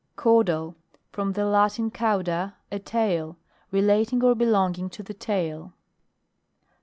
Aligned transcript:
CAUDAL. 0.17 0.75
From 1.11 1.33
the 1.33 1.45
Latin, 1.45 1.91
cauda, 1.91 2.55
a 2.71 2.79
tail. 2.79 3.37
Relating 3.69 4.23
or 4.23 4.33
belonging 4.33 4.89
to 4.89 5.03
the 5.03 5.13
tail. 5.13 5.73